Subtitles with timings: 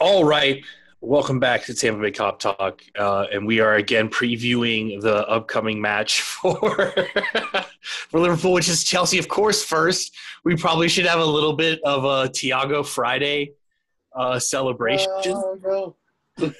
[0.00, 0.64] All right.
[1.02, 5.78] Welcome back to Tampa Bay Kop Talk, uh, and we are again previewing the upcoming
[5.78, 6.94] match for
[8.08, 9.18] for Liverpool, which is Chelsea.
[9.18, 13.52] Of course, first we probably should have a little bit of a Thiago Friday
[14.16, 15.10] uh, celebration.
[15.22, 15.94] Thiago,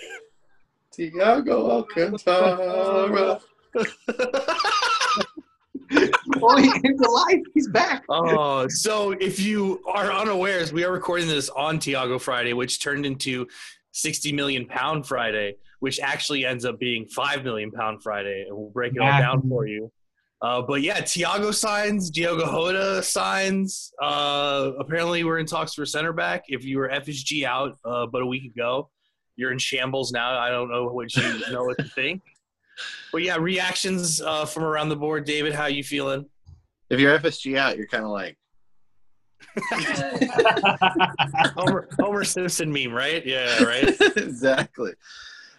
[0.93, 3.41] Thiago Alcantara.
[6.43, 7.43] oh, he came to life.
[7.55, 8.05] He's back.
[8.09, 13.07] Oh, so if you are unawares, we are recording this on Thiago Friday, which turned
[13.07, 13.47] into
[13.93, 18.45] 60 million pound Friday, which actually ends up being 5 million pound Friday.
[18.48, 19.91] And we'll break it all down for you.
[20.43, 23.93] Uh, but yeah, Thiago signs, Diogo Jota signs.
[24.01, 26.45] Uh, apparently, we're in talks for center back.
[26.48, 28.89] If you were FSG out uh, but a week ago,
[29.37, 30.39] you're in shambles now.
[30.39, 32.23] I don't know what you know what to think.
[33.12, 35.25] But yeah, reactions uh, from around the board.
[35.25, 36.27] David, how you feeling?
[36.89, 38.37] If you're FSG out, you're kind of like
[41.55, 43.25] Homer, Homer Simpson meme, right?
[43.25, 43.89] Yeah, right.
[44.16, 44.93] exactly.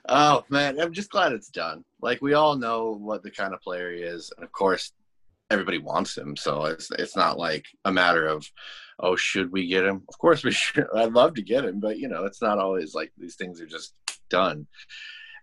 [0.07, 1.83] Oh man, I'm just glad it's done.
[2.01, 4.91] Like we all know what the kind of player he is, and of course,
[5.49, 6.35] everybody wants him.
[6.35, 8.45] So it's it's not like a matter of,
[8.99, 10.03] oh, should we get him?
[10.09, 10.87] Of course we should.
[10.95, 13.67] I'd love to get him, but you know, it's not always like these things are
[13.67, 13.93] just
[14.29, 14.67] done.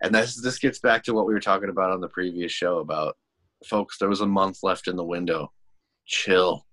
[0.02, 2.78] And this this gets back to what we were talking about on the previous show
[2.78, 3.16] about
[3.66, 3.98] folks.
[3.98, 5.52] There was a month left in the window.
[6.06, 6.64] Chill.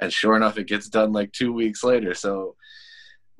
[0.00, 2.14] And sure enough, it gets done like two weeks later.
[2.14, 2.56] So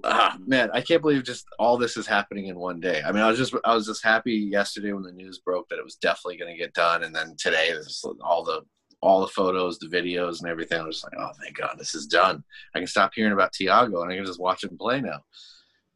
[0.02, 3.02] ah, man, I can't believe just all this is happening in one day.
[3.04, 5.78] I mean, I was just I was just happy yesterday when the news broke that
[5.78, 8.62] it was definitely going to get done, and then today there's all the
[9.00, 10.80] all the photos, the videos, and everything.
[10.80, 12.42] I was just like, oh, thank God, this is done.
[12.74, 15.20] I can stop hearing about Thiago and I can just watch him play now.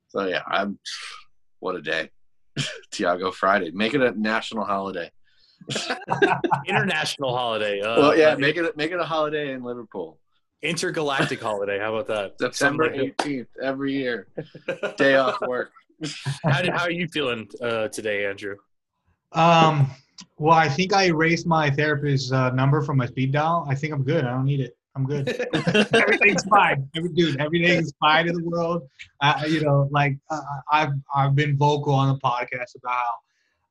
[0.08, 0.78] So yeah, I'm
[1.60, 2.10] what a day,
[2.92, 3.70] Thiago Friday.
[3.70, 5.10] Make it a national holiday.
[6.66, 7.80] International holiday.
[7.80, 10.18] Uh, well, yeah, make it make it a holiday in Liverpool.
[10.62, 11.78] Intergalactic holiday.
[11.78, 12.54] How about that?
[12.54, 14.28] September eighteenth every year.
[14.96, 15.70] Day off work.
[16.42, 18.56] how, how are you feeling uh, today, Andrew?
[19.32, 19.90] Um.
[20.36, 23.66] Well, I think I erased my therapist's uh, number from my speed dial.
[23.68, 24.24] I think I'm good.
[24.24, 24.78] I don't need it.
[24.98, 25.28] I'm good.
[25.94, 26.88] Everything's fine.
[26.97, 28.82] Every, dude, everything's fine in the world.
[29.20, 30.41] Uh, you know, like uh,
[30.72, 33.12] I've I've been vocal on the podcast about how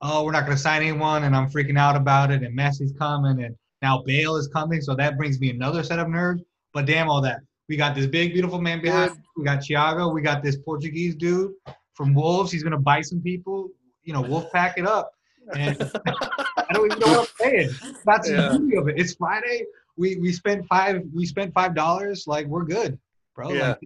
[0.01, 2.93] oh we're not going to sign anyone, and I'm freaking out about it, and Messi's
[2.97, 6.41] coming, and now Bale is coming, so that brings me another set of nerves.
[6.73, 7.41] But damn all that.
[7.67, 9.11] We got this big, beautiful man behind.
[9.35, 10.13] We got Thiago.
[10.13, 11.51] We got this Portuguese dude
[11.93, 12.53] from Wolves.
[12.53, 13.69] He's gonna bite some people.
[14.03, 15.11] You know, Wolf pack it up.
[15.53, 17.69] And I don't even know what I'm saying.
[18.05, 18.49] That's yeah.
[18.49, 18.97] the beauty of it.
[18.97, 19.65] It's Friday.
[19.97, 22.25] We we spent five we spent five dollars.
[22.27, 22.99] Like we're good,
[23.35, 23.51] bro.
[23.51, 23.69] Yeah.
[23.69, 23.79] Like,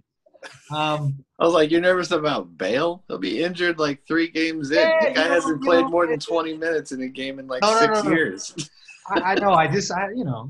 [0.72, 3.02] um, I was like, you're nervous about Bale?
[3.08, 4.78] He'll be injured like three games in.
[4.78, 7.78] Yeah, the guy hasn't played more than 20 minutes in a game in like no,
[7.78, 8.70] six no, years.
[9.08, 9.52] I, I know.
[9.52, 10.48] I just, I, you know,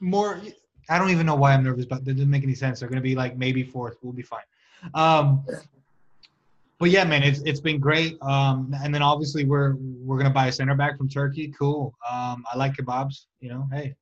[0.00, 0.40] more
[0.88, 2.80] I don't even know why I'm nervous, but that doesn't make any sense.
[2.80, 3.96] They're going to be like maybe fourth.
[4.02, 4.42] We'll be fine.
[4.92, 5.44] Um,
[6.78, 8.20] but yeah, man, it's it's been great.
[8.20, 11.54] Um, and then obviously we're we're gonna buy a center back from Turkey.
[11.58, 11.94] Cool.
[12.10, 13.26] Um, I like kebabs.
[13.40, 13.94] You know, hey.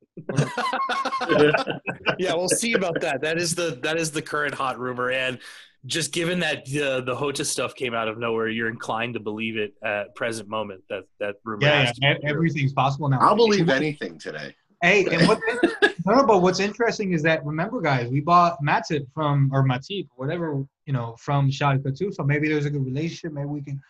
[2.18, 3.20] Yeah, we'll see about that.
[3.22, 5.38] That is the that is the current hot rumor, and
[5.86, 9.56] just given that uh, the Jota stuff came out of nowhere, you're inclined to believe
[9.56, 11.66] it at present moment that that rumor.
[11.66, 13.18] Yeah, yeah everything's possible now.
[13.20, 14.54] I'll believe anything today.
[14.82, 15.40] Hey, and what?
[16.06, 20.64] no, but what's interesting is that remember, guys, we bought Matip from or Matip, whatever
[20.86, 22.12] you know, from Schalke too.
[22.12, 23.32] So maybe there's a good relationship.
[23.32, 23.80] Maybe we can,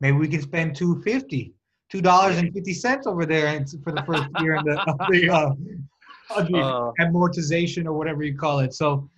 [0.00, 1.54] maybe we can spend two fifty,
[1.92, 4.74] two dollars and fifty cents over there for the first year of the,
[5.10, 5.52] the, uh,
[6.44, 8.72] the uh, amortization or whatever you call it.
[8.72, 9.10] So,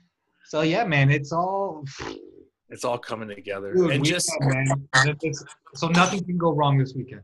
[0.46, 1.84] so yeah, man, it's all.
[2.70, 4.28] It's all coming together, Dude, and just
[5.74, 7.22] so nothing can go wrong this weekend.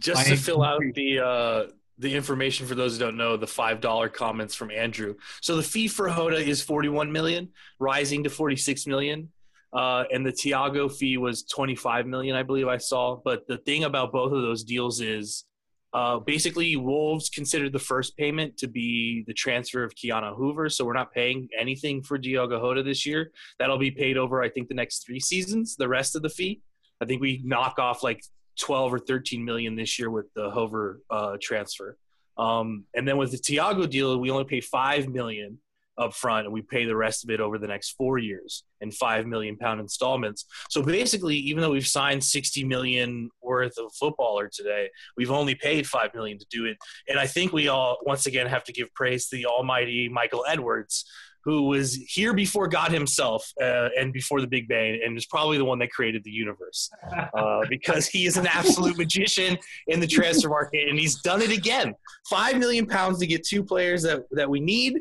[0.00, 1.66] Just to fill out the uh,
[1.98, 5.16] the information for those who don't know the five dollar comments from Andrew.
[5.40, 7.48] So the fee for Jota is forty one million,
[7.80, 9.30] rising to forty six million,
[9.74, 13.20] uh, and the Thiago fee was twenty five million, I believe I saw.
[13.24, 15.44] But the thing about both of those deals is.
[15.92, 20.34] Uh, basically, Wolves considered the first payment to be the transfer of Ki-Jana
[20.68, 23.30] so we're not paying anything for Diogo Jota this year.
[23.60, 25.76] That'll be paid over, I think, the next three seasons.
[25.76, 26.62] The rest of the fee,
[27.00, 28.24] I think we knock off like
[28.60, 31.96] 12 or 13 million this year with the Hoever uh, transfer.
[32.36, 35.58] Um, and then with the Thiago deal, we only pay 5 million
[35.98, 38.90] up front and we pay the rest of it over the next four years in
[38.90, 40.44] 5 million pound installments.
[40.68, 45.86] So basically, even though we've signed 60 million worth of footballer today, we've only paid
[45.86, 46.76] 5 million to do it.
[47.08, 50.44] And I think we all, once again, have to give praise to the almighty Michael
[50.48, 51.04] Edwards,
[51.44, 55.58] who was here before God himself uh, and before the Big Bang, and is probably
[55.58, 56.90] the one that created the universe
[57.36, 59.58] uh, because he is an absolute magician
[59.88, 61.94] in the transfer market, and he's done it again.
[62.28, 65.00] Five million pounds to get two players that that we need.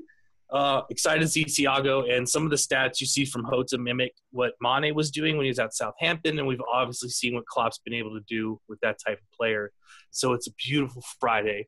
[0.53, 4.13] Uh, excited to see Thiago and some of the stats you see from Jota mimic
[4.31, 7.79] what Mane was doing when he was at Southampton, and we've obviously seen what Klopp's
[7.79, 9.71] been able to do with that type of player.
[10.11, 11.67] So it's a beautiful Friday,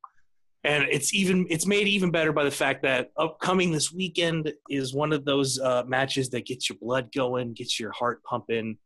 [0.64, 4.94] and it's even it's made even better by the fact that upcoming this weekend is
[4.94, 8.78] one of those uh, matches that gets your blood going, gets your heart pumping.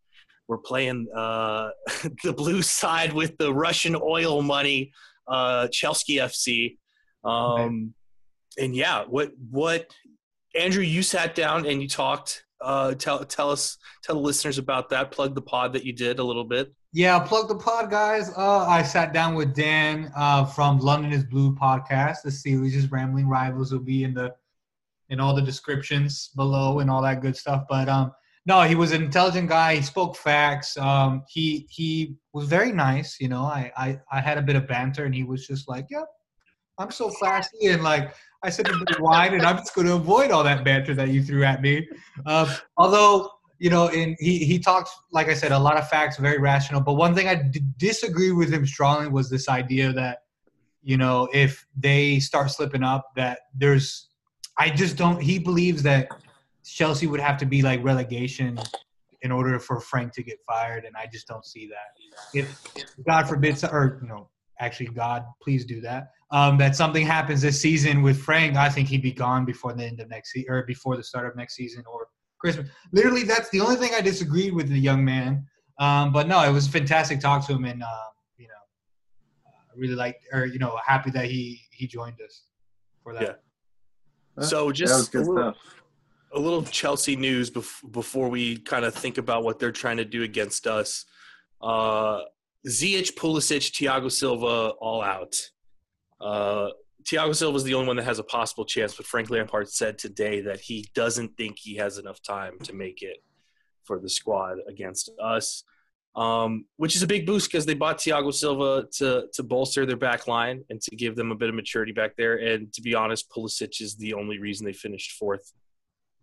[0.47, 1.71] We're playing uh,
[2.23, 4.93] the blue side with the Russian oil money,
[5.27, 6.77] uh, Chelsea FC.
[7.25, 7.93] Um,
[8.57, 9.87] and yeah, what what
[10.55, 12.45] Andrew, you sat down and you talked.
[12.61, 15.11] Uh, tell tell us tell the listeners about that.
[15.11, 16.73] Plug the pod that you did a little bit.
[16.91, 18.31] Yeah, plug the pod, guys.
[18.35, 22.23] Uh, I sat down with Dan uh, from London is Blue podcast.
[22.23, 24.33] The series is Rambling Rivals will be in the
[25.09, 27.65] in all the descriptions below and all that good stuff.
[27.69, 28.11] But um,
[28.45, 29.75] no, he was an intelligent guy.
[29.75, 30.75] He spoke facts.
[30.77, 33.19] Um, he he was very nice.
[33.19, 35.85] You know, I, I I had a bit of banter, and he was just like,
[35.89, 36.07] "Yep,
[36.79, 40.43] I'm so classy," and like I said bit and I'm just going to avoid all
[40.43, 41.87] that banter that you threw at me.
[42.25, 42.47] Um,
[42.77, 46.39] although you know, and he he talked like I said, a lot of facts, very
[46.39, 46.81] rational.
[46.81, 50.19] But one thing I d- disagree with him strongly was this idea that
[50.81, 54.07] you know if they start slipping up, that there's
[54.57, 55.21] I just don't.
[55.21, 56.07] He believes that
[56.65, 58.57] Chelsea would have to be like relegation
[59.21, 62.39] in order for Frank to get fired, and I just don't see that.
[62.39, 64.29] If, if God forbid, or you know,
[64.59, 66.11] actually, God, please do that.
[66.31, 69.85] Um, that something happens this season with Frank, I think he'd be gone before the
[69.85, 72.07] end of next season or before the start of next season or
[72.39, 72.69] Christmas.
[72.91, 75.45] Literally, that's the only thing I disagreed with the young man.
[75.79, 78.53] Um, but no, it was fantastic talk to him, and uh, you know,
[79.47, 82.43] I really liked, or you know, happy that he he joined us
[83.01, 83.21] for that.
[84.37, 84.45] Yeah.
[84.45, 85.53] So just a little,
[86.33, 90.05] a little, Chelsea news bef- before we kind of think about what they're trying to
[90.05, 91.05] do against us.
[91.61, 92.21] Uh,
[92.67, 95.35] Ziyech, Pulisic, Thiago Silva, all out.
[96.19, 96.69] Uh,
[97.03, 99.97] Thiago Silva is the only one that has a possible chance, but Frank Lampard said
[99.97, 103.17] today that he doesn't think he has enough time to make it
[103.85, 105.63] for the squad against us,
[106.15, 109.97] um, which is a big boost because they bought Thiago Silva to to bolster their
[109.97, 112.35] back line and to give them a bit of maturity back there.
[112.35, 115.53] And to be honest, Pulisic is the only reason they finished fourth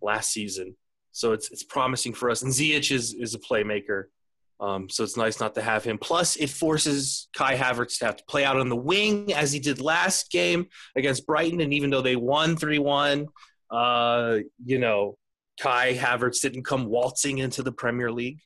[0.03, 0.77] last season.
[1.13, 2.43] So it's it's promising for us.
[2.43, 4.05] And Ziyech is is a playmaker.
[4.59, 5.99] Um, so it's nice not to have him.
[5.99, 9.61] Plus, it forces Kai Havertz to have to play out on the wing as he
[9.61, 10.67] did last game
[10.97, 11.61] against Brighton.
[11.61, 13.27] And even though they won 3 1,
[13.71, 15.19] uh, you know,
[15.61, 18.41] Kai Havertz didn't come waltzing into the Premier League.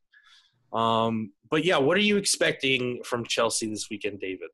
[0.73, 4.51] Um, but yeah, what are you expecting from Chelsea this weekend, David?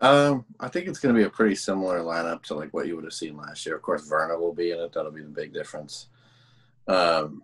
[0.00, 2.96] Um, I think it's going to be a pretty similar lineup to like what you
[2.96, 3.76] would have seen last year.
[3.76, 4.92] Of course, Werner will be in it.
[4.92, 6.08] That'll be the big difference.
[6.88, 7.42] Um,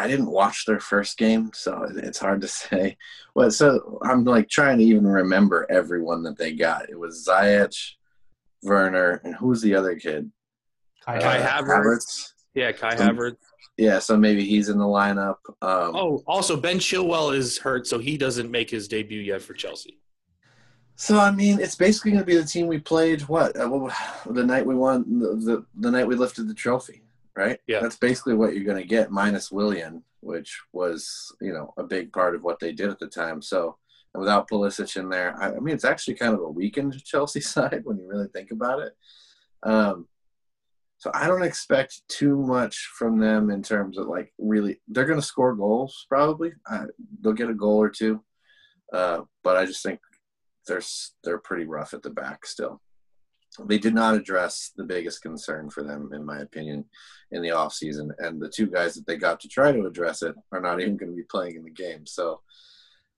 [0.00, 2.96] I didn't watch their first game, so it's hard to say.
[3.34, 6.88] Well, so I'm like trying to even remember everyone that they got.
[6.88, 7.76] It was Ziyech,
[8.62, 10.30] Werner, and who was the other kid?
[11.04, 11.66] Kai, uh, Kai Havertz.
[11.66, 12.32] Havertz.
[12.54, 13.36] Yeah, Kai so, Havertz.
[13.76, 15.38] Yeah, so maybe he's in the lineup.
[15.60, 19.52] Um, oh, also Ben Chilwell is hurt, so he doesn't make his debut yet for
[19.52, 19.98] Chelsea.
[20.96, 23.22] So I mean, it's basically going to be the team we played.
[23.22, 23.90] What uh,
[24.26, 27.03] the night we won, the, the the night we lifted the trophy
[27.36, 27.58] right?
[27.66, 27.80] Yeah.
[27.80, 32.12] That's basically what you're going to get minus Willian, which was, you know, a big
[32.12, 33.42] part of what they did at the time.
[33.42, 33.76] So
[34.14, 37.82] without Pulisic in there, I, I mean, it's actually kind of a weakened Chelsea side
[37.84, 38.92] when you really think about it.
[39.62, 40.06] Um,
[40.98, 45.20] so I don't expect too much from them in terms of like really, they're going
[45.20, 46.52] to score goals probably.
[46.70, 46.86] Uh,
[47.20, 48.22] they'll get a goal or two.
[48.92, 49.98] Uh, but I just think
[50.66, 50.82] they're,
[51.24, 52.80] they're pretty rough at the back still
[53.62, 56.84] they did not address the biggest concern for them, in my opinion,
[57.30, 58.12] in the off season.
[58.18, 60.96] And the two guys that they got to try to address it are not even
[60.96, 62.04] going to be playing in the game.
[62.06, 62.40] So,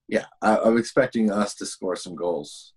[0.09, 2.75] yeah, I, am expecting us to score some goals.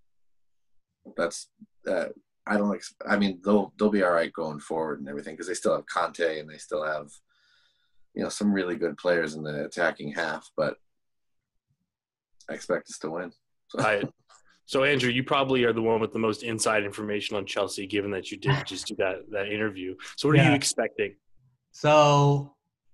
[1.17, 1.49] That's
[1.87, 2.05] uh,
[2.47, 2.73] I don't.
[2.73, 5.75] Ex- I mean, they'll they'll be all right going forward and everything because they still
[5.75, 7.09] have Kante and they still have,
[8.13, 10.49] you know, some really good players in the attacking half.
[10.55, 10.77] But
[12.49, 13.31] I expect us to win.
[13.67, 13.79] So.
[13.81, 14.03] I
[14.69, 18.11] so Andrew, you probably are the one with the most inside information on Chelsea, given
[18.11, 19.95] that you did just do that that interview.
[20.15, 20.45] So what yeah.
[20.45, 21.15] are you expecting?
[21.71, 22.53] So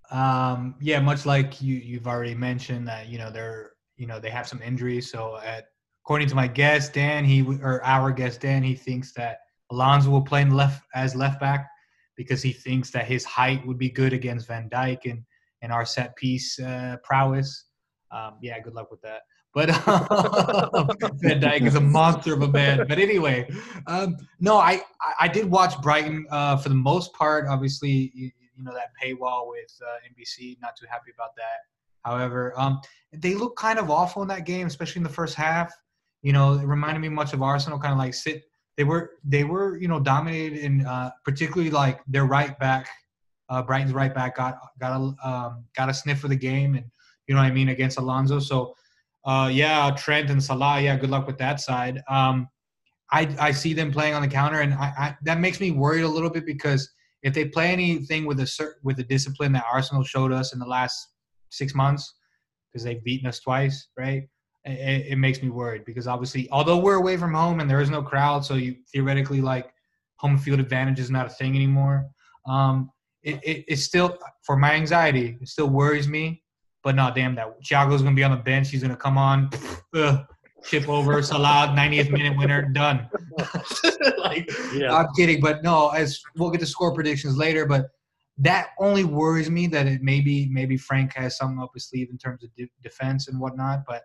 [0.10, 4.30] um, yeah, much like you you've already mentioned that you know they're you know they
[4.30, 5.12] have some injuries.
[5.12, 5.66] So at
[6.06, 9.40] according to my guest Dan, he or our guest Dan, he thinks that
[9.70, 11.68] Alonso will play in left as left back
[12.16, 15.26] because he thinks that his height would be good against Van Dijk and
[15.62, 17.66] and our set piece uh, prowess.
[18.12, 19.24] Um, yeah, good luck with that.
[19.56, 22.86] But um, Van Dijk is a monster of a man.
[22.88, 23.50] But anyway,
[23.88, 24.82] um, no, I,
[25.18, 27.48] I did watch Brighton uh, for the most part.
[27.48, 30.60] Obviously, you, you know that paywall with uh, NBC.
[30.62, 31.64] Not too happy about that.
[32.04, 32.82] However, um,
[33.14, 35.74] they look kind of awful in that game, especially in the first half.
[36.22, 38.44] You know, it reminded me much of Arsenal, kind of like sit
[38.78, 42.90] they were they were you know dominated in uh, particularly like their right back,
[43.48, 46.86] uh, Brighton's right back got got a um, got a sniff of the game and
[47.28, 48.40] you know what I mean against Alonso.
[48.40, 48.76] So
[49.26, 52.02] uh, yeah, Trent and Salah, yeah, good luck with that side.
[52.10, 52.48] Um,
[53.12, 56.04] I I see them playing on the counter and I, I that makes me worried
[56.04, 56.90] a little bit because
[57.24, 60.66] if they play anything with a with the discipline that Arsenal showed us in the
[60.66, 61.08] last
[61.50, 62.14] six months,
[62.72, 64.24] because they've beaten us twice, right?
[64.66, 67.90] It, it, makes me worried because obviously, although we're away from home and there is
[67.90, 69.72] no crowd, so you theoretically like
[70.18, 72.08] home field advantage is not a thing anymore.
[72.48, 72.92] Um,
[73.22, 75.38] it, it, it's still for my anxiety.
[75.40, 76.44] It still worries me,
[76.86, 78.70] but not damn that Thiago's gonna be on the bench.
[78.70, 79.50] He's gonna come on,
[79.96, 80.24] ugh,
[80.64, 83.10] chip over Salah, 90th minute winner, done.
[84.20, 84.96] like, yeah.
[84.96, 85.90] I'm kidding, but no.
[85.90, 87.88] As we'll get to score predictions later, but
[88.38, 92.20] that only worries me that it maybe maybe Frank has something up his sleeve in
[92.20, 93.80] terms of de- defense and whatnot.
[93.88, 94.04] But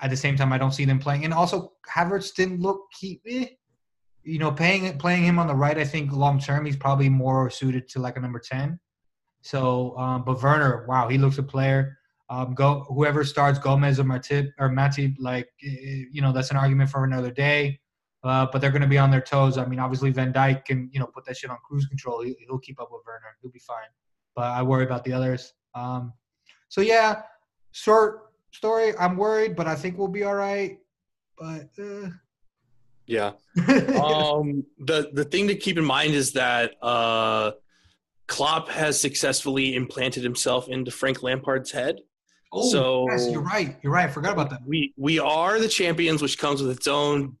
[0.00, 1.24] at the same time, I don't see them playing.
[1.24, 2.80] And also, Havertz didn't look.
[3.02, 3.46] Eh.
[4.22, 7.50] You know, playing playing him on the right, I think long term he's probably more
[7.50, 8.78] suited to like a number ten.
[9.42, 11.98] So, um, but Werner, wow, he looks a player.
[12.30, 16.56] Um, go whoever starts Gomez or Matip or Matip, like eh, you know, that's an
[16.56, 17.78] argument for another day.
[18.22, 19.58] Uh, but they're going to be on their toes.
[19.58, 22.22] I mean, obviously Van Dijk can you know put that shit on cruise control.
[22.22, 23.36] He, will keep up with Werner.
[23.42, 23.88] He'll be fine.
[24.34, 25.52] But I worry about the others.
[25.74, 26.14] Um,
[26.68, 27.22] so yeah,
[27.72, 28.94] short story.
[28.98, 30.78] I'm worried, but I think we'll be all right.
[31.38, 32.08] But uh...
[33.06, 33.32] yeah,
[34.00, 37.52] um, the the thing to keep in mind is that uh,
[38.26, 42.00] Klopp has successfully implanted himself into Frank Lampard's head.
[42.54, 43.76] Oh, so yes, you're right.
[43.82, 44.08] You're right.
[44.08, 44.60] I forgot about that.
[44.64, 47.36] We we are the champions, which comes with its own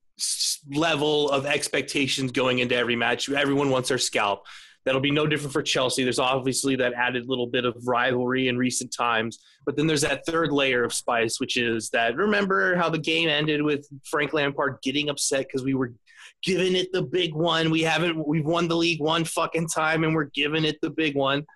[0.72, 3.28] level of expectations going into every match.
[3.30, 4.44] Everyone wants their scalp.
[4.84, 6.02] That'll be no different for Chelsea.
[6.02, 10.26] There's obviously that added little bit of rivalry in recent times, but then there's that
[10.26, 14.78] third layer of spice, which is that remember how the game ended with Frank Lampard
[14.82, 15.94] getting upset because we were
[16.42, 17.70] giving it the big one.
[17.70, 21.14] We haven't we've won the league one fucking time, and we're giving it the big
[21.14, 21.46] one.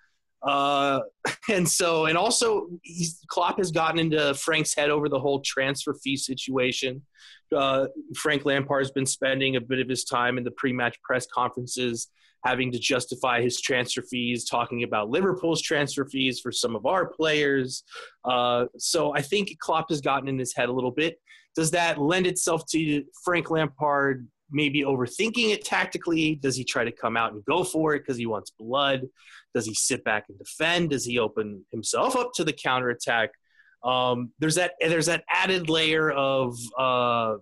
[0.41, 1.01] Uh,
[1.49, 2.67] and so, and also,
[3.27, 7.01] Klopp has gotten into Frank's head over the whole transfer fee situation.
[7.55, 12.07] Uh, Frank Lampard's been spending a bit of his time in the pre-match press conferences,
[12.45, 17.07] having to justify his transfer fees, talking about Liverpool's transfer fees for some of our
[17.07, 17.83] players.
[18.23, 21.19] Uh, so I think Klopp has gotten in his head a little bit.
[21.55, 26.35] Does that lend itself to Frank Lampard maybe overthinking it tactically?
[26.35, 29.07] Does he try to come out and go for it because he wants blood?
[29.53, 30.91] Does he sit back and defend?
[30.91, 33.31] Does he open himself up to the counterattack?
[33.83, 37.35] Um, there's that there's that added layer of uh,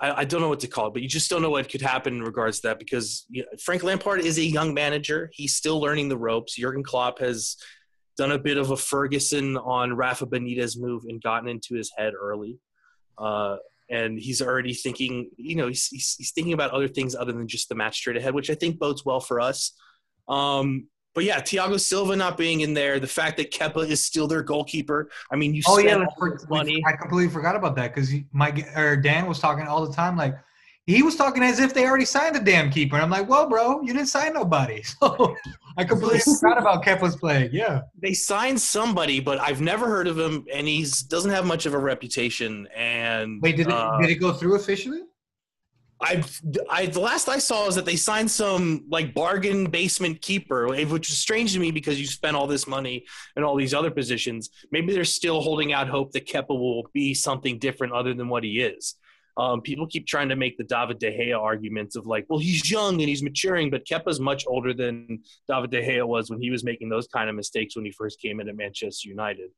[0.00, 1.82] I, I, don't know what to call it, but you just don't know what could
[1.82, 5.30] happen in regards to that because you know, Frank Lampard is a young manager.
[5.34, 6.54] He's still learning the ropes.
[6.54, 7.56] Jurgen Klopp has
[8.16, 12.12] done a bit of a Ferguson on Rafa Benitez move and gotten into his head
[12.18, 12.58] early.
[13.18, 13.56] Uh,
[13.90, 17.48] and he's already thinking, you know, he's, he's, he's, thinking about other things other than
[17.48, 19.72] just the match straight ahead, which I think bodes well for us.
[20.28, 24.28] Um, but yeah, Thiago Silva not being in there, the fact that Kepa is still
[24.28, 25.10] their goalkeeper.
[25.32, 26.82] I mean, you oh yeah, for, money.
[26.86, 30.36] I completely forgot about that because my or Dan was talking all the time like
[30.86, 32.96] he was talking as if they already signed the damn keeper.
[32.96, 34.82] And I'm like, well, bro, you didn't sign nobody.
[35.00, 35.34] So
[35.76, 37.50] I completely forgot about Kepa's playing.
[37.52, 37.82] Yeah.
[38.02, 41.74] They signed somebody, but I've never heard of him, and he doesn't have much of
[41.74, 42.68] a reputation.
[42.76, 45.02] And wait, did it uh, did it go through officially?
[46.02, 46.24] I,
[46.70, 51.10] I, the last I saw is that they signed some like bargain basement keeper, which
[51.10, 53.04] is strange to me because you spent all this money
[53.36, 54.48] and all these other positions.
[54.72, 58.44] Maybe they're still holding out hope that Kepa will be something different other than what
[58.44, 58.94] he is.
[59.40, 62.70] Um, people keep trying to make the David De Gea arguments of like, well, he's
[62.70, 66.50] young and he's maturing, but Kepa's much older than David De Gea was when he
[66.50, 69.50] was making those kind of mistakes when he first came in at Manchester United.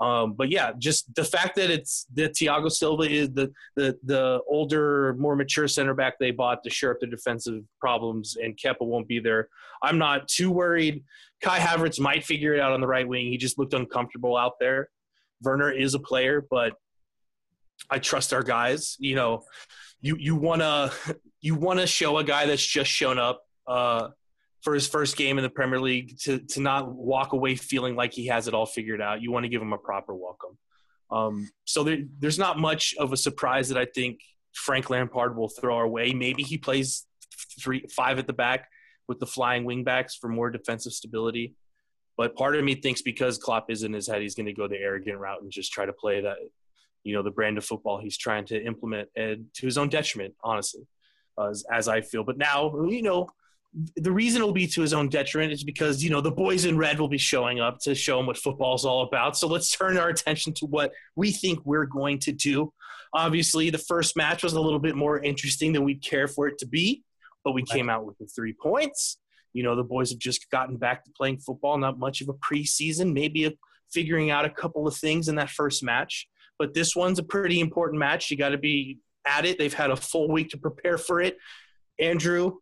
[0.00, 4.40] Um, but yeah, just the fact that it's that Thiago Silva is the, the the
[4.48, 8.86] older, more mature center back they bought to shore up the defensive problems, and Kepa
[8.86, 9.48] won't be there.
[9.82, 11.04] I'm not too worried.
[11.42, 13.26] Kai Havertz might figure it out on the right wing.
[13.26, 14.88] He just looked uncomfortable out there.
[15.42, 16.74] Werner is a player, but
[17.90, 18.96] I trust our guys.
[18.98, 19.44] You know,
[20.00, 20.90] you you wanna
[21.40, 24.08] you wanna show a guy that's just shown up uh,
[24.62, 28.12] for his first game in the Premier League to to not walk away feeling like
[28.12, 29.22] he has it all figured out.
[29.22, 30.58] You want to give him a proper welcome.
[31.10, 34.20] Um, so there, there's not much of a surprise that I think
[34.52, 36.12] Frank Lampard will throw our way.
[36.12, 37.06] Maybe he plays
[37.60, 38.68] three five at the back
[39.08, 41.54] with the flying wingbacks for more defensive stability.
[42.16, 44.66] But part of me thinks because Klopp is in his head, he's going to go
[44.66, 46.38] the arrogant route and just try to play that
[47.06, 50.34] you know the brand of football he's trying to implement and to his own detriment
[50.42, 50.86] honestly
[51.38, 53.28] uh, as, as i feel but now you know
[53.96, 56.78] the reason it'll be to his own detriment is because you know the boys in
[56.78, 59.36] red will be showing up to show him what football's all about.
[59.36, 62.72] So let's turn our attention to what we think we're going to do.
[63.12, 66.58] Obviously, the first match was a little bit more interesting than we'd care for it
[66.58, 67.02] to be,
[67.44, 69.18] but we came out with the three points.
[69.52, 72.34] You know, the boys have just gotten back to playing football, not much of a
[72.34, 73.52] preseason, maybe a,
[73.92, 76.28] figuring out a couple of things in that first match.
[76.58, 78.30] But this one's a pretty important match.
[78.30, 79.58] You got to be at it.
[79.58, 81.36] They've had a full week to prepare for it.
[81.98, 82.58] Andrew,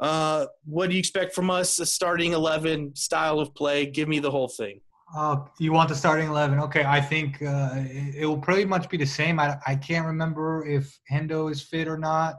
[0.00, 1.78] uh, what do you expect from us?
[1.78, 3.86] A starting 11 style of play?
[3.86, 4.80] Give me the whole thing.
[5.16, 6.58] Uh, you want the starting 11?
[6.58, 9.38] Okay, I think uh, it, it, will pretty much be the same.
[9.38, 12.36] I, I can't remember if Hendo is fit or not.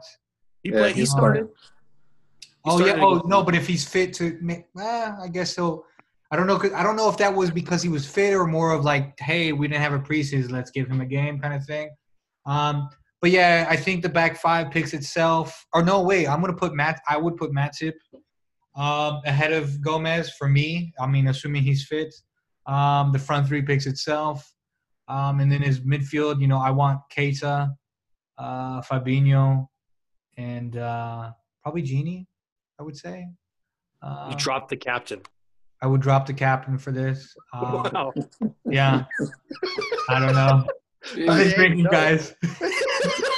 [0.62, 0.94] He played.
[0.94, 1.48] He started.
[2.40, 3.04] He oh started yeah.
[3.04, 4.38] Oh no, but if he's fit to,
[4.78, 5.84] eh, I guess so.
[6.30, 6.60] I don't know.
[6.74, 9.52] I don't know if that was because he was fit or more of like, hey,
[9.52, 11.90] we didn't have a preseason, let's give him a game kind of thing.
[12.44, 12.88] Um,
[13.20, 15.66] but yeah, I think the back five picks itself.
[15.72, 17.00] Or no, wait, I'm gonna put Matt.
[17.08, 17.94] I would put Matip
[18.76, 20.92] um, ahead of Gomez for me.
[21.00, 22.14] I mean, assuming he's fit.
[22.66, 24.52] Um, the front three picks itself,
[25.08, 26.40] um, and then his midfield.
[26.40, 27.74] You know, I want Keita,
[28.36, 29.66] uh, Fabinho,
[30.36, 31.32] and uh,
[31.62, 32.26] probably Gini.
[32.78, 33.26] I would say.
[34.00, 35.22] Uh, you dropped the captain.
[35.82, 37.34] I would drop the captain for this.
[37.52, 38.12] Um, wow.
[38.64, 39.04] Yeah.
[40.08, 40.66] I don't know.
[41.14, 42.34] I'm just drinking, guys.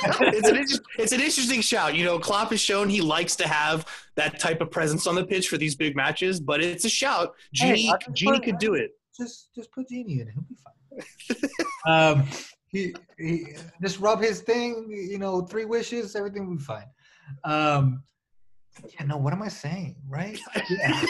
[0.02, 1.94] it's, an, it's an interesting shout.
[1.94, 5.25] You know, Klopp has shown he likes to have that type of presence on the
[5.25, 7.35] pitch for these big matches, but it's a shout.
[7.54, 8.92] Gini, hey, Gini put, could do it.
[9.16, 10.28] Just, just put Gini in.
[10.28, 12.20] He'll be fine.
[12.20, 12.28] um,
[12.68, 13.47] he, he,
[13.82, 14.87] just rub his thing.
[14.90, 16.87] You know, three wishes, everything will be fine.
[17.44, 18.02] Um,
[18.88, 19.16] yeah, no.
[19.16, 19.97] What am I saying?
[20.09, 20.38] Right?
[20.70, 21.04] Yeah.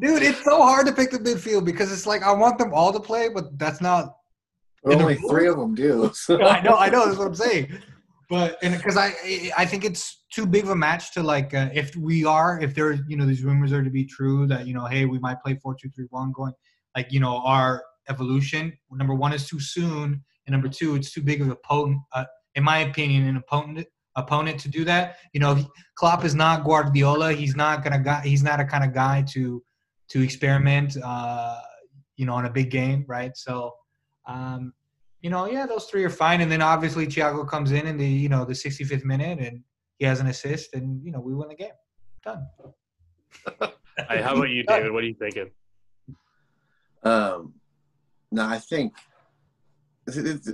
[0.00, 2.92] Dude, it's so hard to pick the midfield because it's like I want them all
[2.92, 4.14] to play, but that's not.
[4.84, 6.10] Only three of them do.
[6.12, 6.42] So.
[6.42, 7.06] I know, I know.
[7.06, 7.78] That's what I'm saying.
[8.28, 9.12] But because I,
[9.56, 12.74] I think it's too big of a match to like uh, if we are if
[12.74, 15.40] there you know these rumors are to be true that you know hey we might
[15.42, 16.54] play four two three one going
[16.96, 21.22] like you know our evolution number one is too soon and number two it's too
[21.22, 22.24] big of a potent uh,
[22.54, 25.16] in my opinion an opponent opponent to do that.
[25.32, 25.66] You know, he,
[25.96, 27.32] Klopp is not Guardiola.
[27.32, 28.22] He's not gonna guy.
[28.22, 29.62] He's not a kind of guy to
[30.10, 30.96] to experiment.
[31.02, 31.60] Uh,
[32.16, 33.36] you know, on a big game, right?
[33.36, 33.74] So,
[34.26, 34.72] um,
[35.22, 36.40] you know, yeah, those three are fine.
[36.40, 39.62] And then obviously Thiago comes in in the you know the 65th minute and
[39.98, 41.70] he has an assist, and you know we win the game.
[42.24, 42.46] Done.
[44.08, 44.92] hey, how about you, David?
[44.92, 45.50] What are you thinking?
[47.04, 47.54] Um,
[48.30, 48.94] no, I think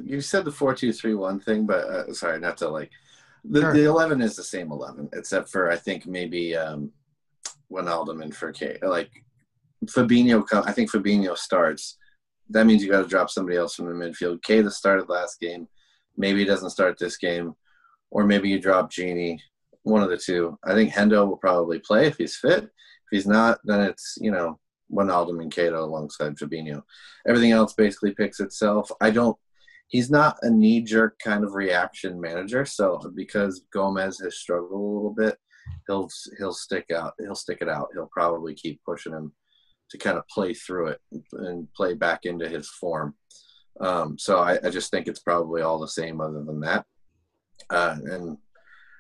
[0.05, 2.91] you said the four two three one thing, but uh, sorry, not to like
[3.51, 3.73] the, sure.
[3.73, 6.93] the 11 is the same 11, except for I think maybe um,
[7.73, 8.79] Wijnaldum and for K.
[8.83, 9.11] Like
[9.87, 11.97] Fabinho, I think Fabinho starts.
[12.51, 14.41] That means you got to drop somebody else from the midfield.
[14.41, 15.69] Keita started last game.
[16.17, 17.55] Maybe he doesn't start this game,
[18.11, 19.39] or maybe you drop Gini.
[19.83, 20.59] One of the two.
[20.65, 22.65] I think Hendo will probably play if he's fit.
[22.65, 22.71] If
[23.11, 24.59] he's not, then it's you know
[24.93, 26.83] Wijnaldum and Keita alongside Fabinho.
[27.27, 28.91] Everything else basically picks itself.
[29.01, 29.39] I don't
[29.89, 32.65] he's not a knee jerk kind of reaction manager.
[32.65, 35.37] So because Gomez has struggled a little bit,
[35.87, 37.15] he'll he'll stick out.
[37.19, 37.89] He'll stick it out.
[37.93, 39.33] He'll probably keep pushing him
[39.91, 41.01] to kind of play through it
[41.33, 43.15] and play back into his form.
[43.81, 46.85] Um, so I, I, just think it's probably all the same other than that.
[47.71, 48.37] Uh, and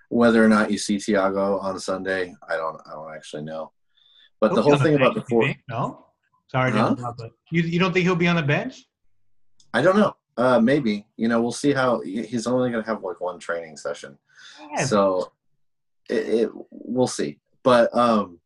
[0.08, 3.72] whether or not you see Thiago on Sunday, I don't I don't actually know.
[4.40, 6.06] But he'll the whole thing the about the four no,
[6.50, 6.94] sorry, huh?
[7.50, 8.84] you you don't think he'll be on the bench?
[9.74, 10.14] I don't know.
[10.38, 11.04] Uh, maybe.
[11.16, 14.16] You know, we'll see how he's only going to have like one training session,
[14.70, 14.84] yeah.
[14.84, 15.32] so
[16.08, 17.40] it, it, we'll see.
[17.64, 18.38] But um,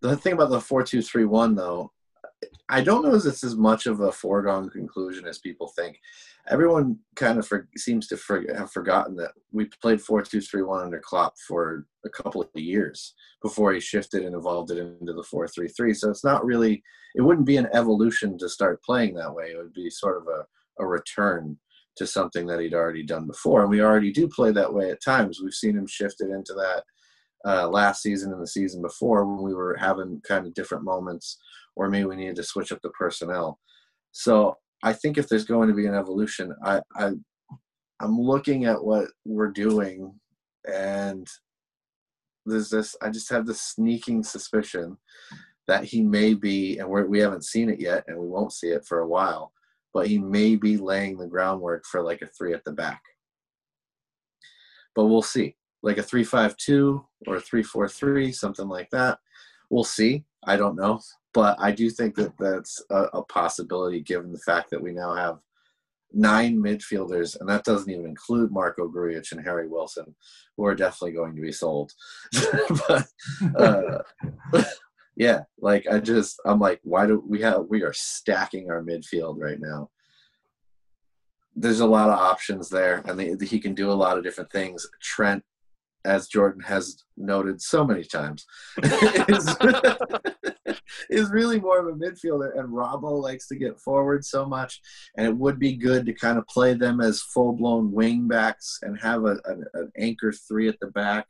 [0.00, 1.92] the thing about the four two three one though,
[2.68, 6.00] I don't know if it's as much of a foregone conclusion as people think.
[6.50, 10.62] Everyone kind of for, seems to for, have forgotten that we played four two three
[10.62, 15.12] one under Klopp for a couple of years before he shifted and evolved it into
[15.12, 15.94] the four three three.
[15.94, 16.82] So it's not really.
[17.14, 19.52] It wouldn't be an evolution to start playing that way.
[19.52, 20.44] It would be sort of a
[20.78, 21.58] a return
[21.96, 23.62] to something that he'd already done before.
[23.62, 25.40] And we already do play that way at times.
[25.42, 26.84] We've seen him shifted into that
[27.44, 31.38] uh, last season and the season before when we were having kind of different moments,
[31.76, 33.58] or maybe we needed to switch up the personnel.
[34.12, 37.12] So I think if there's going to be an evolution, I, I
[38.00, 40.12] I'm looking at what we're doing,
[40.72, 41.26] and
[42.46, 42.96] there's this.
[43.00, 44.96] I just have this sneaking suspicion
[45.68, 48.68] that he may be, and we're, we haven't seen it yet, and we won't see
[48.68, 49.52] it for a while
[49.92, 53.02] but he may be laying the groundwork for like a three at the back.
[54.94, 55.56] But we'll see.
[55.82, 59.18] Like a three-five-two or a three-four-three, something like that.
[59.70, 60.24] We'll see.
[60.44, 61.00] I don't know.
[61.34, 65.14] But I do think that that's a, a possibility given the fact that we now
[65.14, 65.38] have
[66.12, 70.14] nine midfielders, and that doesn't even include Marko Grujic and Harry Wilson,
[70.56, 71.92] who are definitely going to be sold.
[72.88, 73.06] but
[73.56, 73.98] uh,
[75.16, 79.36] yeah, like I just I'm like, why do we have we are stacking our midfield
[79.38, 79.90] right now?
[81.54, 84.50] There's a lot of options there, and they, he can do a lot of different
[84.50, 84.86] things.
[85.02, 85.44] Trent
[86.04, 88.44] as Jordan has noted so many times,
[88.82, 89.56] is,
[91.10, 92.58] is really more of a midfielder.
[92.58, 94.80] And Robbo likes to get forward so much,
[95.16, 98.78] and it would be good to kind of play them as full blown wing backs
[98.82, 101.26] and have a, a, an anchor three at the back,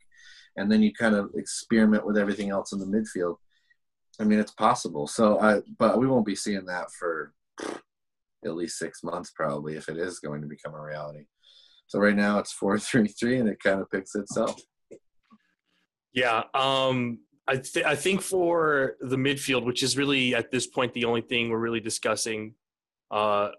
[0.57, 3.37] and then you kind of experiment with everything else in the midfield.
[4.19, 5.07] I mean, it's possible.
[5.07, 7.33] So, I but we won't be seeing that for
[8.45, 11.25] at least six months, probably, if it is going to become a reality.
[11.87, 14.59] So right now it's four three three, and it kind of picks itself.
[16.13, 20.93] Yeah, um, I th- I think for the midfield, which is really at this point
[20.93, 22.55] the only thing we're really discussing,
[23.11, 23.49] uh,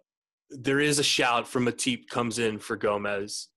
[0.51, 3.49] there is a shout from Matip comes in for Gomez.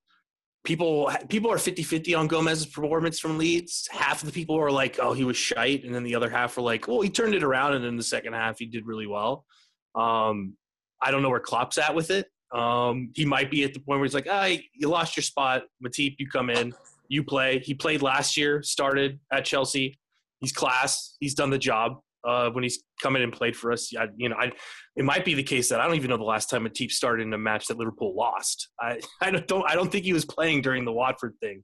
[0.67, 3.87] People people are 50-50 on Gomez's performance from Leeds.
[3.89, 6.57] Half of the people are like, "Oh, he was shite," and then the other half
[6.57, 9.07] were like, "Well, he turned it around, and in the second half, he did really
[9.07, 9.45] well."
[9.95, 10.57] Um,
[11.01, 12.27] I don't know where Klopp's at with it.
[12.53, 15.63] Um, he might be at the point where he's like, ah, you lost your spot.
[15.83, 16.73] Matip, you come in,
[17.07, 17.59] you play.
[17.59, 19.97] He played last year, started at Chelsea.
[20.39, 21.15] He's class.
[21.19, 21.99] He's done the job.
[22.27, 24.51] Uh, when he's come in and played for us, I, you know, I,
[24.95, 26.91] it might be the case that I don't even know the last time a Matip
[26.91, 28.69] started in a match that Liverpool lost.
[28.79, 31.63] I, I don't, I don't think he was playing during the Watford thing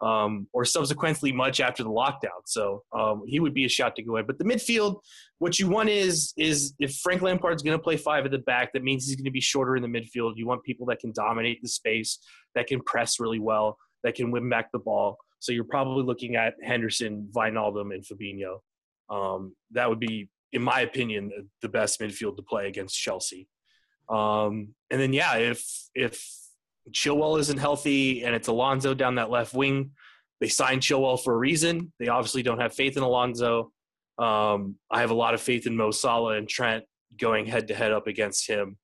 [0.00, 2.42] um, or subsequently much after the lockdown.
[2.46, 4.26] So um, he would be a shot to go in.
[4.26, 5.00] But the midfield,
[5.38, 8.72] what you want is is if Frank Lampard's going to play five at the back,
[8.72, 10.32] that means he's going to be shorter in the midfield.
[10.36, 12.18] You want people that can dominate the space,
[12.54, 15.16] that can press really well, that can win back the ball.
[15.38, 18.58] So you're probably looking at Henderson, Wijnaldum, and Fabinho.
[19.10, 23.48] Um, that would be, in my opinion, the best midfield to play against Chelsea.
[24.08, 25.64] Um, and then yeah, if
[25.94, 26.26] if
[26.90, 29.92] Chilwell isn't healthy and it's Alonso down that left wing.
[30.40, 31.92] They signed Chilwell for a reason.
[31.98, 33.72] They obviously don't have faith in Alonso.
[34.18, 36.84] Um, I have a lot of faith in Mo Salah and Trent
[37.18, 38.76] going head to head up against him.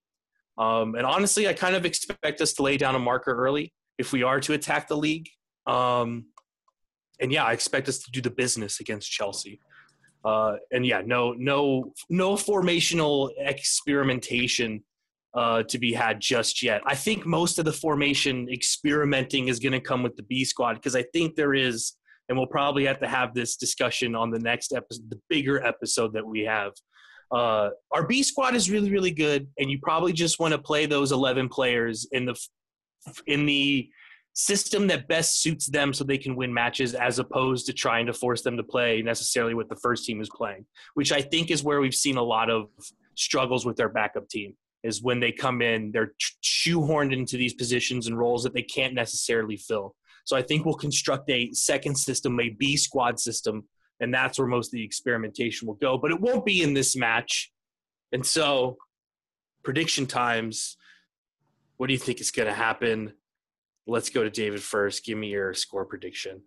[0.56, 4.12] Um, and honestly, I kind of expect us to lay down a marker early if
[4.12, 5.28] we are to attack the league.
[5.66, 6.26] Um,
[7.20, 9.60] and yeah, I expect us to do the business against Chelsea.
[10.24, 14.82] Uh, and yeah, no, no, no formational experimentation
[15.34, 16.82] uh, to be had just yet.
[16.84, 20.74] I think most of the formation experimenting is going to come with the B squad
[20.74, 21.94] because I think there is,
[22.28, 26.12] and we'll probably have to have this discussion on the next episode, the bigger episode
[26.14, 26.72] that we have.
[27.32, 30.86] Uh, our B squad is really, really good, and you probably just want to play
[30.86, 32.34] those eleven players in the
[33.26, 33.88] in the
[34.32, 38.12] system that best suits them so they can win matches as opposed to trying to
[38.12, 40.64] force them to play necessarily what the first team is playing
[40.94, 42.68] which i think is where we've seen a lot of
[43.16, 46.12] struggles with their backup team is when they come in, they're
[46.42, 49.94] shoehorned into these positions and roles that they can't necessarily fill.
[50.24, 53.64] So I think we'll construct a second system, a B squad system,
[54.00, 55.98] and that's where most of the experimentation will go.
[55.98, 57.52] But it won't be in this match.
[58.12, 58.76] And so,
[59.62, 60.76] prediction times.
[61.76, 63.14] What do you think is going to happen?
[63.86, 65.04] Let's go to David first.
[65.04, 66.42] Give me your score prediction.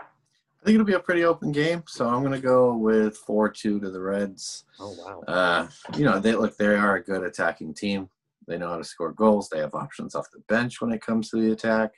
[0.00, 3.80] I think it'll be a pretty open game, so I'm going to go with four-two
[3.80, 4.64] to the Reds.
[4.78, 5.22] Oh wow!
[5.26, 8.10] Uh, you know, they look they are a good attacking team.
[8.46, 9.48] They know how to score goals.
[9.48, 11.92] They have options off the bench when it comes to the attack,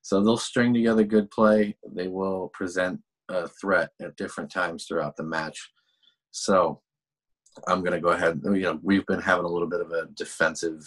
[0.00, 1.76] so they'll string together good play.
[1.86, 5.70] They will present a threat at different times throughout the match.
[6.30, 6.80] So
[7.66, 8.40] I'm going to go ahead.
[8.42, 10.82] You know, we've been having a little bit of a defensive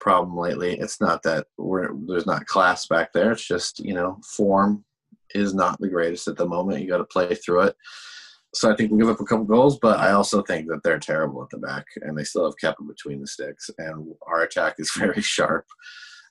[0.00, 0.78] problem lately.
[0.78, 3.32] It's not that we're there's not class back there.
[3.32, 4.84] It's just you know form
[5.34, 6.80] is not the greatest at the moment.
[6.80, 7.76] You got to play through it.
[8.54, 10.98] So I think we'll give up a couple goals, but I also think that they're
[10.98, 13.68] terrible at the back, and they still have kept it between the sticks.
[13.78, 15.66] And our attack is very sharp.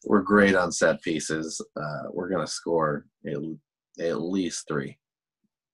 [0.05, 1.61] We're great on set pieces.
[1.75, 3.37] Uh, we're going to score at,
[4.03, 4.97] at, least three.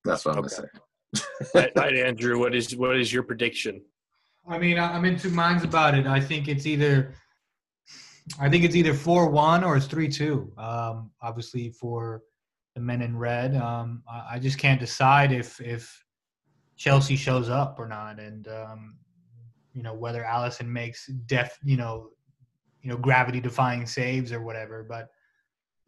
[0.05, 0.55] That's what I'm okay.
[0.55, 0.69] going
[1.15, 1.21] to
[1.53, 1.71] say.
[1.77, 2.39] right, Andrew.
[2.39, 3.81] What is what is your prediction?
[4.47, 6.05] I mean, I'm in two minds about it.
[6.05, 7.13] I think it's either,
[8.39, 10.51] I think it's either four one or it's three two.
[10.57, 12.23] Um, obviously, for
[12.75, 13.55] the men in red.
[13.55, 16.03] Um, I, I, just can't decide if if
[16.75, 18.95] Chelsea shows up or not, and um,
[19.73, 22.09] you know whether Alisson makes def you know
[22.81, 24.83] you know gravity defying saves or whatever.
[24.83, 25.09] But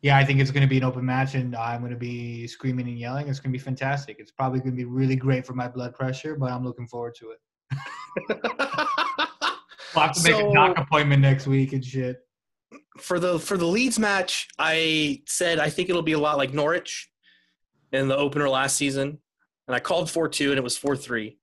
[0.01, 2.45] yeah, I think it's going to be an open match, and I'm going to be
[2.47, 3.27] screaming and yelling.
[3.27, 4.17] It's going to be fantastic.
[4.19, 7.15] It's probably going to be really great for my blood pressure, but I'm looking forward
[7.15, 7.39] to it.
[9.95, 12.24] I'll have to make so, a doc appointment next week and shit
[12.97, 16.53] for the for the Leeds match, I said I think it'll be a lot like
[16.53, 17.09] Norwich
[17.91, 19.19] in the opener last season,
[19.67, 21.37] and I called four two and it was four three.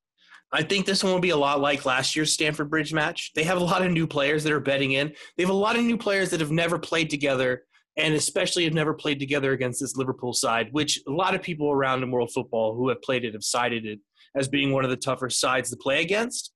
[0.55, 3.33] I think this one will be a lot like last year's Stamford Bridge match.
[3.35, 5.15] They have a lot of new players that are betting in.
[5.37, 7.63] They have a lot of new players that have never played together,
[7.97, 11.71] and especially have never played together against this Liverpool side, which a lot of people
[11.71, 14.01] around in world football who have played it have cited it
[14.35, 16.53] as being one of the tougher sides to play against.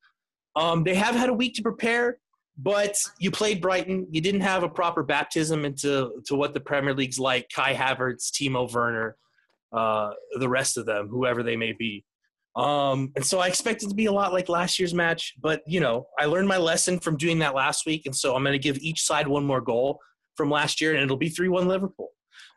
[0.57, 2.19] Um, they have had a week to prepare,
[2.59, 4.07] but you played Brighton.
[4.11, 7.49] You didn't have a proper baptism into to what the Premier League's like.
[7.55, 9.17] Kai Havertz, Timo Werner,
[9.73, 12.05] uh, the rest of them, whoever they may be.
[12.57, 15.63] Um, and so I expect it to be a lot like last year's match, but
[15.67, 18.55] you know, I learned my lesson from doing that last week, and so I'm going
[18.55, 20.01] to give each side one more goal
[20.37, 22.09] from last year, and it'll be three-one Liverpool.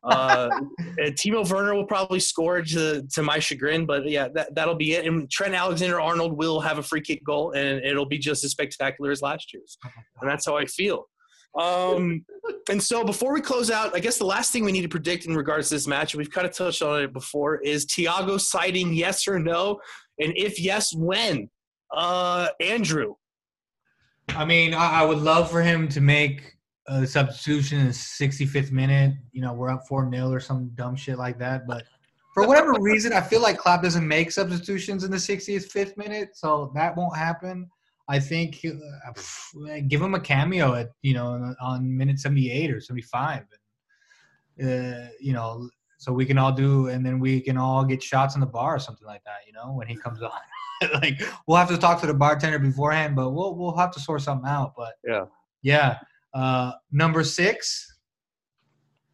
[0.03, 0.49] Uh,
[0.99, 5.05] Timo Werner will probably score to to my chagrin, but yeah, that that'll be it.
[5.05, 9.11] And Trent Alexander-Arnold will have a free kick goal, and it'll be just as spectacular
[9.11, 9.77] as last year's,
[10.21, 11.05] and that's how I feel.
[11.57, 12.25] Um,
[12.69, 15.25] and so before we close out, I guess the last thing we need to predict
[15.25, 18.93] in regards to this match, we've kind of touched on it before, is Thiago sighting
[18.93, 19.79] yes or no?
[20.19, 21.49] And if yes, when?
[21.95, 23.15] Uh, Andrew.
[24.29, 26.53] I mean, I, I would love for him to make
[26.89, 29.13] a substitution in the 65th minute.
[29.31, 31.67] You know, we're up 4 0 or some dumb shit like that.
[31.67, 31.85] But
[32.33, 36.71] for whatever reason, I feel like Klopp doesn't make substitutions in the 65th minute, so
[36.75, 37.69] that won't happen.
[38.07, 43.45] I think uh, give him a cameo at you know on minute 78 or 75,
[44.57, 48.01] and, uh, you know, so we can all do, and then we can all get
[48.01, 49.45] shots in the bar or something like that.
[49.45, 50.31] You know, when he comes on,
[51.01, 54.21] like we'll have to talk to the bartender beforehand, but we'll we'll have to sort
[54.21, 54.73] something out.
[54.75, 55.25] But Yeah.
[55.61, 55.99] yeah,
[56.33, 57.85] uh, number six.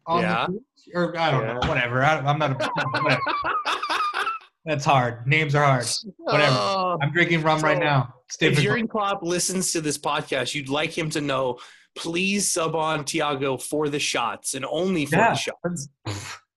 [0.06, 0.46] on Yeah.
[0.46, 2.04] pitch, or I don't know, whatever.
[2.04, 2.62] I, I'm not.
[2.62, 2.70] A,
[3.02, 3.20] whatever.
[4.64, 5.26] That's hard.
[5.26, 5.86] Names are hard.
[6.18, 6.56] Whatever.
[6.58, 8.14] Uh, I'm drinking rum right now.
[8.26, 8.64] It's if difficult.
[8.64, 11.58] Jurgen Klopp listens to this podcast, you'd like him to know,
[11.96, 15.30] please sub on Thiago for the shots and only for Yeah.
[15.34, 15.88] the shots.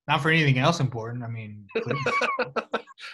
[0.08, 1.24] Not for anything else important.
[1.24, 1.67] I mean.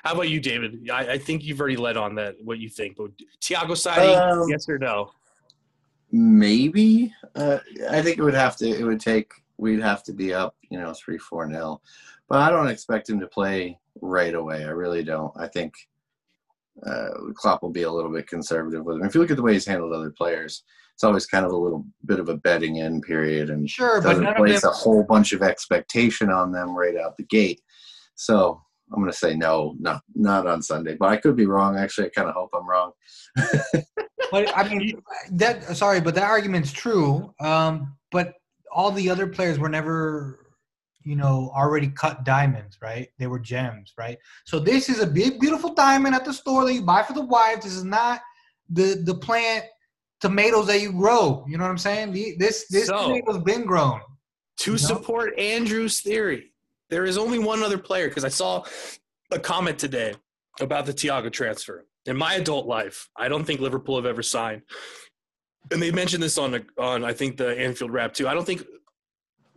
[0.04, 0.90] How about you, David?
[0.92, 2.96] I, I think you've already led on that, what you think.
[2.98, 5.12] But Thiago siding, Um, yes or no?
[6.18, 7.14] Maybe.
[7.36, 8.70] Uh, I think it would have to.
[8.70, 9.34] It would take.
[9.58, 11.82] We'd have to be up, you know, three, four nil.
[12.30, 14.64] But I don't expect him to play right away.
[14.64, 15.34] I really don't.
[15.36, 15.74] I think
[16.86, 19.06] uh, Klopp will be a little bit conservative with him.
[19.06, 21.58] If you look at the way he's handled other players, it's always kind of a
[21.58, 24.72] little bit of a betting in period, and sure, but doesn't of place them.
[24.72, 27.60] a whole bunch of expectation on them right out the gate.
[28.16, 28.62] So
[28.94, 30.96] I'm going to say no, not not on Sunday.
[30.96, 31.78] But I could be wrong.
[31.78, 32.94] Actually, I kind of hope I'm wrong.
[34.32, 37.34] But I mean, that sorry, but that argument's true.
[37.40, 38.36] Um, but
[38.72, 40.48] all the other players were never,
[41.04, 43.10] you know, already cut diamonds, right?
[43.20, 44.18] They were gems, right?
[44.46, 47.22] So this is a big, beautiful diamond at the store that you buy for the
[47.26, 47.62] wife.
[47.62, 48.22] This is not
[48.70, 49.66] the the plant
[50.22, 51.46] tomatoes that you grow.
[51.48, 52.12] You know what I'm saying?
[52.12, 54.02] The, this this So- tomato's been grown.
[54.60, 54.78] To No.
[54.78, 56.54] support Andrew's theory,
[56.90, 58.64] there is only one other player because I saw
[59.32, 60.16] a comment today
[60.62, 61.86] about the Thiago transfer.
[62.06, 64.62] In my adult life, I don't think Liverpool have ever signed,
[65.72, 68.28] and they mentioned this on on I think the Anfield Wrap too.
[68.28, 68.64] I don't think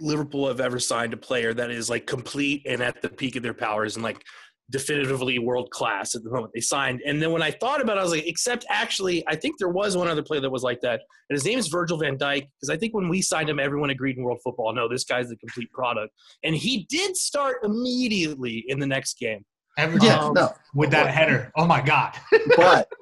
[0.00, 3.42] Liverpool have ever signed a player that is like complete and at the peak of
[3.42, 4.24] their powers and like
[4.70, 7.00] definitively world class at the moment they signed.
[7.06, 9.70] And then when I thought about it, I was like, except actually, I think there
[9.70, 11.00] was one other player that was like that.
[11.30, 12.48] And his name is Virgil van Dijk.
[12.60, 15.28] Because I think when we signed him, everyone agreed in world football, no, this guy's
[15.28, 16.12] the complete product.
[16.44, 19.44] And he did start immediately in the next game.
[19.78, 21.52] Every Yeah, Um, no, with that header.
[21.56, 22.14] Oh my god.
[22.56, 22.92] but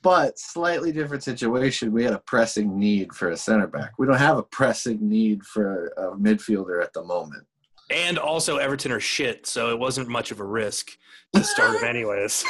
[0.00, 1.90] but slightly different situation.
[1.90, 3.92] We had a pressing need for a center back.
[3.98, 7.46] We don't have a pressing need for a midfielder at the moment.
[7.90, 10.96] And also, Everton are shit, so it wasn't much of a risk
[11.34, 12.44] to start him, anyways.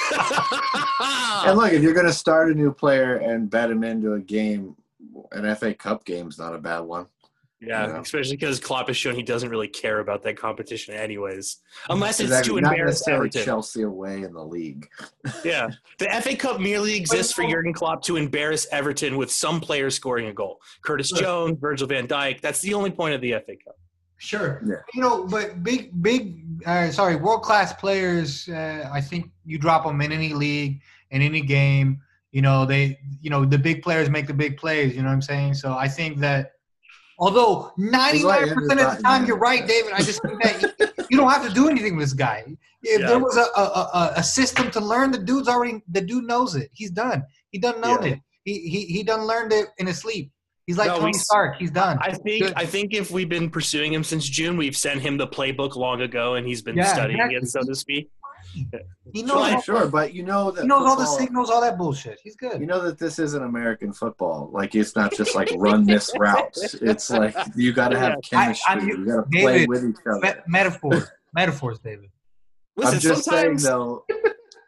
[1.44, 4.20] And look, if you're going to start a new player and bet him into a
[4.20, 4.76] game,
[5.32, 7.06] an FA Cup game's not a bad one.
[7.66, 8.00] Yeah, Yeah.
[8.00, 12.30] especially because Klopp has shown he doesn't really care about that competition, anyways, unless it's
[12.30, 12.56] Exactly.
[12.56, 14.88] to not embarrass necessarily Chelsea away in the league.
[15.44, 19.94] Yeah, the FA Cup merely exists for Jurgen Klopp to embarrass Everton with some players
[19.94, 20.60] scoring a goal.
[20.82, 22.40] Curtis Jones, Virgil Van Dijk.
[22.40, 23.76] That's the only point of the FA Cup.
[24.16, 24.62] Sure.
[24.66, 24.76] Yeah.
[24.94, 28.48] You know, but big, big, uh, sorry, world class players.
[28.48, 32.00] Uh, I think you drop them in any league, in any game.
[32.32, 34.94] You know, they, you know, the big players make the big plays.
[34.96, 35.54] You know what I'm saying?
[35.54, 36.52] So I think that,
[37.18, 41.30] although 99 percent of the time you're right, David, I just think that you, don't
[41.30, 42.44] have to do anything with this guy.
[42.82, 43.06] If Yeah.
[43.06, 46.54] there was a, a, a, a system to learn, the dude's already, the dude knows
[46.54, 46.70] it.
[46.72, 47.24] He's done.
[47.50, 48.12] He done known Yeah.
[48.12, 48.18] it.
[48.44, 50.30] He, he, he done learned it in his sleep.
[50.66, 51.56] He's like No, Tony we- Stark.
[51.58, 51.98] He's done.
[52.00, 52.52] I think Good.
[52.56, 56.00] I think if we've been pursuing him since June, we've sent him the playbook long
[56.02, 57.36] ago, and he's been Yeah, studying exactly.
[57.36, 58.10] it, so to speak.
[59.12, 59.62] He knows.
[59.64, 62.18] Sure, all- sure, but you know that He knows all the signals, all that bullshit.
[62.22, 62.60] He's good.
[62.60, 64.50] You know that this isn't American football.
[64.52, 66.56] Like it's not just like run this route.
[66.80, 68.64] It's like you got to have chemistry.
[68.74, 70.42] I'm- you got to play with each Me- other.
[70.46, 72.10] metaphors, metaphors, David.
[72.76, 74.04] Listen, I'm just saying though.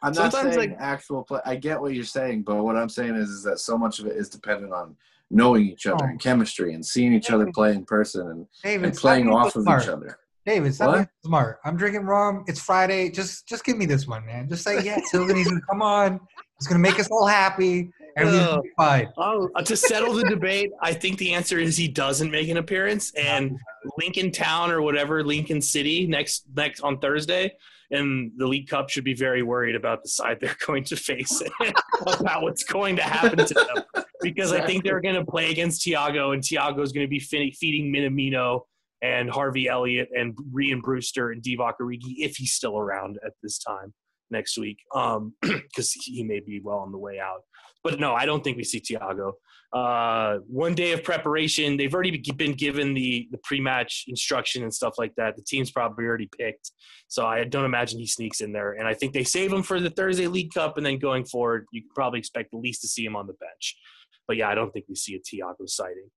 [0.02, 1.40] I'm not Sometimes, saying like- actual play.
[1.44, 4.06] I get what you're saying, but what I'm saying is, is that so much of
[4.06, 4.94] it is dependent on
[5.30, 6.08] knowing each other Oh.
[6.08, 9.62] and chemistry and seeing each other play in person and, David, and playing off of
[9.64, 9.82] smart.
[9.82, 10.18] each other.
[10.46, 10.94] David, stop What?
[10.96, 11.58] being smart.
[11.64, 12.44] I'm drinking rum.
[12.46, 13.10] It's Friday.
[13.10, 14.48] Just just give me this one, man.
[14.48, 15.02] Just say yes.
[15.12, 16.20] Sylvanese, come on.
[16.58, 17.90] It's gonna make us all happy.
[18.16, 19.08] Everything's gonna fine.
[19.18, 22.56] Oh, uh, to settle the debate, I think the answer is he doesn't make an
[22.58, 23.58] appearance, and
[23.98, 27.52] Lincoln Town or whatever Lincoln City next next on Thursday,
[27.90, 31.42] and the League Cup should be very worried about the side they're going to face
[31.60, 31.74] and
[32.20, 35.84] about what's going to happen to them because I think they're going to play against
[35.84, 38.62] Thiago, and Thiago is going to be fe- feeding Minamino
[39.12, 43.58] and Harvey Elliott and Rhian Brewster and Divock Origi if he's still around at this
[43.58, 43.94] time
[44.30, 44.78] next week,
[45.42, 47.42] because he may be well on the way out.
[47.84, 49.32] But no, I don't think we see Thiago.
[49.72, 51.76] Uh, one day of preparation.
[51.76, 55.36] They've already been given the the pre-match instruction and stuff like that.
[55.36, 56.72] The team's probably already picked,
[57.08, 58.72] so I don't imagine he sneaks in there.
[58.72, 61.66] And I think they save him for the Thursday League Cup, and then going forward,
[61.72, 63.76] you can probably expect at least to see him on the bench.
[64.26, 66.08] But yeah, I don't think we see a Thiago sighting.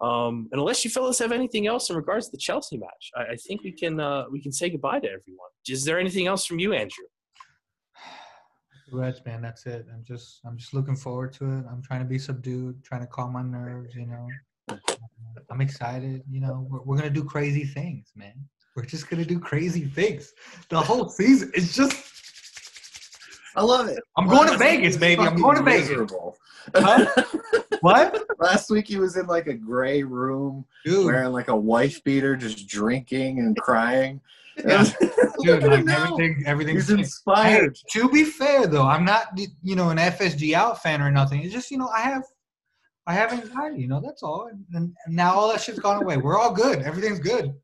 [0.00, 3.32] Um, and unless you fellas have anything else in regards to the Chelsea match, I,
[3.32, 5.50] I think we can uh, we can say goodbye to everyone.
[5.68, 7.04] Is there anything else from you, Andrew?
[8.92, 9.86] Reds, man, that's it.
[9.92, 11.64] I'm just I'm just looking forward to it.
[11.70, 14.28] I'm trying to be subdued, trying to calm my nerves, you know.
[15.50, 16.66] I'm excited, you know.
[16.70, 18.34] We're, we're gonna do crazy things, man.
[18.76, 20.32] We're just gonna do crazy things.
[20.68, 22.17] The whole season is just
[23.58, 23.98] I love it.
[24.16, 25.22] I'm going to Last Vegas, baby.
[25.22, 26.12] I'm going to Vegas.
[26.74, 27.06] Huh?
[27.80, 28.26] What?
[28.40, 32.34] Last week he was in like a gray room Dude, wearing like a wife beater,
[32.34, 34.20] just drinking and crying.
[34.66, 34.84] Yeah.
[35.42, 37.78] Dude, like everything everything's He's Hey, inspired.
[37.92, 39.26] to be fair though, I'm not
[39.62, 41.40] you know an FSG out fan or nothing.
[41.42, 42.24] It's just you know I have
[43.06, 44.48] I have anxiety, you know that's all.
[44.50, 46.16] And, and now all that shit's gone away.
[46.16, 46.82] We're all good.
[46.82, 47.54] Everything's good.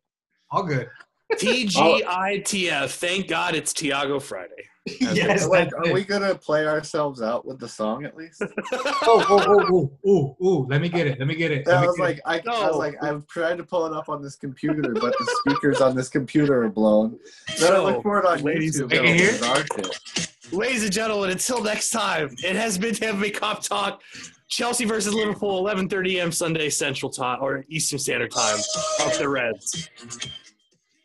[0.53, 0.89] All good.
[1.33, 1.37] Oh.
[1.37, 2.91] TGITF.
[2.97, 4.69] Thank God it's Thiago Friday.
[5.01, 5.47] yes.
[5.49, 8.43] like, are we gonna play ourselves out with the song at least?
[9.07, 11.19] Oh, oh, oh, oh, oh, oh, oh, let me get it.
[11.19, 11.65] Let me get it.
[11.67, 12.67] Yeah, Let I was get like, I, I No.
[12.69, 15.97] was like, I've tried to pull it up on this computer, but the speakers on
[15.97, 17.19] this computer are blown.
[17.59, 18.93] Then I So, look for it on ladies YouTube.
[18.97, 19.35] and and gentlemen.
[19.35, 19.57] it's our
[20.19, 20.53] shit.
[20.53, 24.03] Ladies and gentlemen, until next time, it has been Tampa Bay Kop Talk.
[24.49, 26.31] Chelsea versus Liverpool, 11:30 a.m.
[26.31, 28.59] Sunday Central Time or Eastern Standard Time.
[29.01, 29.89] Up the Reds.